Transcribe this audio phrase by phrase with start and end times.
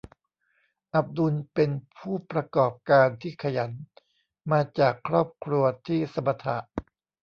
[0.95, 3.71] อับดุลเป็นผู้ประกอบการที่ขยัน
[4.51, 6.57] มาจากครอบครัวที่สมถะ